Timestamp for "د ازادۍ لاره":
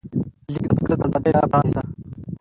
0.99-1.51